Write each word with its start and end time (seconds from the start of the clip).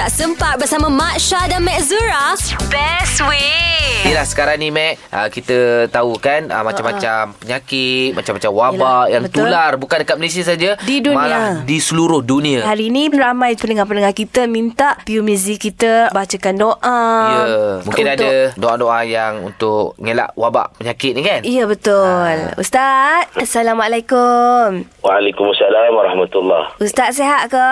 Tak 0.00 0.08
sempat 0.08 0.56
bersama 0.56 0.88
Mak 0.88 1.20
Syah 1.20 1.44
dan 1.44 1.60
Mek 1.60 1.76
Zura? 1.84 2.32
Best 2.72 3.20
way. 3.20 3.60
Yelah 4.00 4.24
sekarang 4.24 4.56
ni 4.56 4.72
Mac 4.72 4.96
uh, 5.12 5.28
Kita 5.28 5.84
tahu 5.92 6.16
kan 6.16 6.48
uh, 6.48 6.64
Macam-macam 6.64 7.36
penyakit 7.36 8.16
Macam-macam 8.16 8.50
wabak 8.50 8.80
Yelah, 8.80 9.12
Yang 9.12 9.22
betul. 9.28 9.36
tular 9.44 9.70
Bukan 9.76 9.96
dekat 10.00 10.16
Malaysia 10.16 10.42
saja 10.42 10.70
Di 10.80 11.04
dunia. 11.04 11.20
Malah 11.20 11.48
di 11.62 11.76
seluruh 11.76 12.24
dunia 12.24 12.64
Hari 12.64 12.88
ni 12.88 13.12
ramai 13.12 13.60
pendengar-pendengar 13.60 14.16
kita 14.16 14.48
minta 14.48 14.96
Piu 15.04 15.20
Mizi 15.20 15.60
kita 15.60 16.08
bacakan 16.10 16.54
doa. 16.56 17.00
Ya 17.28 17.44
Mungkin 17.84 18.04
untuk- 18.08 18.24
ada 18.24 18.32
doa-doa 18.56 18.98
yang 19.04 19.44
Untuk 19.44 19.92
ngelak 20.00 20.32
wabak 20.32 20.80
penyakit 20.80 21.12
ni 21.12 21.20
kan 21.20 21.40
Ya 21.44 21.68
betul. 21.68 22.56
Ustaz, 22.56 23.28
Assalamualaikum. 23.36 24.80
Waalaikumsalam 25.04 25.92
warahmatullahi 25.92 26.72
Ustaz 26.80 27.20
sihat 27.20 27.52
ke? 27.52 27.68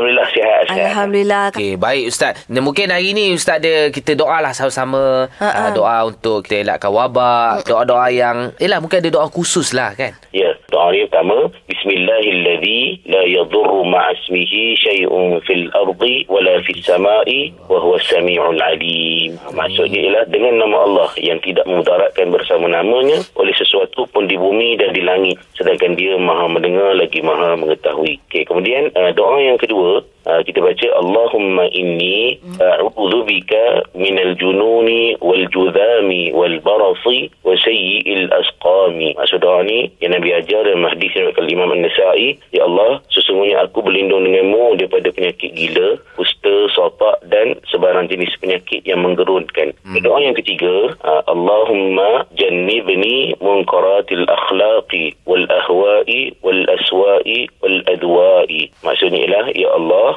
Alhamdulillah 0.00 0.28
sihat 0.32 0.62
sihat. 0.72 0.88
Alhamdulillah. 0.96 1.44
Okey, 1.52 1.76
baik 1.76 2.04
Ustaz. 2.08 2.32
Dan 2.48 2.64
mungkin 2.64 2.88
hari 2.88 3.12
ni 3.12 3.36
Ustaz 3.36 3.60
ada 3.60 3.92
kita 3.92 4.16
doa 4.16 4.40
lah 4.40 4.56
sama-sama. 4.56 5.28
Ha, 5.36 5.44
ha. 5.44 5.60
Uh, 5.68 5.70
doa 5.76 5.96
untuk 6.08 6.48
kita 6.48 6.64
elakkan 6.64 6.88
wabak. 6.88 7.68
Doa-doa 7.68 8.08
yang... 8.08 8.56
Yelah, 8.56 8.80
mungkin 8.80 9.04
ada 9.04 9.12
doa 9.12 9.28
khusus 9.28 9.76
lah 9.76 9.92
kan? 9.92 10.16
Ya, 10.32 10.56
doa 10.72 10.88
ni 10.88 11.04
pertama, 11.04 11.52
Bismillahilladzi 11.90 13.02
la 13.10 13.26
yadurru 13.26 13.82
ma'asmihi 13.82 14.78
syai'un 14.78 15.42
fil 15.42 15.66
ardi 15.74 16.22
wala 16.30 16.62
fis 16.62 16.86
sama'i 16.86 17.50
wa 17.66 17.82
huwa 17.82 17.98
samiul 17.98 18.62
alim. 18.62 19.34
Maksudnya 19.50 19.98
ialah 19.98 20.24
dengan 20.30 20.62
nama 20.62 20.86
Allah 20.86 21.10
yang 21.18 21.42
tidak 21.42 21.66
memudaratkan 21.66 22.30
bersama 22.30 22.70
namanya 22.70 23.18
oleh 23.34 23.50
sesuatu 23.58 24.06
pun 24.14 24.30
di 24.30 24.38
bumi 24.38 24.78
dan 24.78 24.94
di 24.94 25.02
langit 25.02 25.42
sedangkan 25.58 25.98
dia 25.98 26.14
maha 26.14 26.46
mendengar 26.46 26.94
lagi 26.94 27.26
maha 27.26 27.58
mengetahui. 27.58 28.22
Okey, 28.30 28.46
kemudian 28.46 28.94
uh, 28.94 29.10
doa 29.10 29.42
yang 29.42 29.58
kedua 29.58 30.06
uh, 30.30 30.40
kita 30.46 30.62
baca 30.62 30.86
Allahumma 30.94 31.66
inni 31.74 32.38
a'udzu 32.54 33.26
bika 33.26 33.90
minal 33.98 34.38
jununi 34.38 34.79
wal 36.34 36.56
barasi 36.60 37.30
wa 37.46 37.54
sayyi'il 37.56 38.30
asqami. 38.30 39.16
Maksud 39.16 39.40
doa 39.42 39.64
ni 39.64 39.90
yang 40.02 40.14
Nabi 40.16 40.34
ajar 40.36 40.66
dalam 40.66 40.86
hadis 40.86 41.12
yang 41.14 41.30
diriwayatkan 41.30 41.46
Imam 41.52 41.70
An-Nasa'i, 41.70 42.28
ya 42.50 42.66
Allah, 42.66 43.00
sesungguhnya 43.14 43.62
aku 43.64 43.82
berlindung 43.84 44.26
denganmu 44.26 44.78
daripada 44.80 45.08
penyakit 45.14 45.50
gila, 45.54 45.98
kusta, 46.18 46.54
sopak 46.74 47.22
dan 47.30 47.58
sebarang 47.70 48.10
jenis 48.10 48.34
penyakit 48.40 48.82
yang 48.84 49.02
menggerunkan. 49.04 49.72
Hmm. 49.86 49.96
Doa 50.02 50.18
yang 50.20 50.36
ketiga, 50.36 50.94
uh, 51.04 51.22
Allahumma 51.30 52.26
jannibni 52.34 53.34
munkaratil 53.38 54.26
akhlaqi 54.26 55.14
wal 55.24 55.46
ahwa'i 55.48 56.34
wal 56.44 56.62
aswa'i 56.74 57.46
wal 57.62 57.78
adwa'i. 57.86 58.70
Maksudnya 58.82 59.26
ialah, 59.26 59.46
ya 59.54 59.68
Allah, 59.74 60.10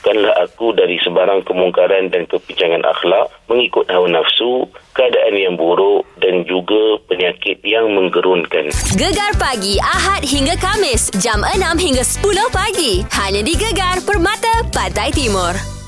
jauhkanlah 0.00 0.32
aku 0.40 0.72
dari 0.72 0.96
sebarang 1.04 1.44
kemungkaran 1.44 2.08
dan 2.08 2.24
kepincangan 2.24 2.80
akhlak 2.88 3.28
mengikut 3.52 3.84
hawa 3.92 4.08
nafsu, 4.08 4.64
keadaan 4.96 5.36
yang 5.36 5.54
buruk 5.60 6.08
dan 6.24 6.44
juga 6.48 6.96
penyakit 7.04 7.60
yang 7.60 7.92
menggerunkan. 7.92 8.72
Gegar 8.96 9.36
pagi 9.36 9.76
Ahad 9.84 10.24
hingga 10.24 10.56
Kamis 10.56 11.12
jam 11.20 11.44
6 11.44 11.60
hingga 11.76 12.04
10 12.04 12.48
pagi. 12.48 13.04
Hanya 13.12 13.44
di 13.44 13.52
Gegar 13.52 14.00
Permata 14.08 14.64
Pantai 14.72 15.12
Timur. 15.12 15.79